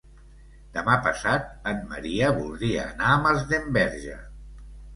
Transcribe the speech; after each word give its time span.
Demà 0.77 0.95
passat 1.07 1.45
en 1.73 1.83
Maria 1.93 2.33
voldria 2.39 2.89
anar 2.89 3.13
a 3.19 3.23
Masdenverge. 3.29 4.21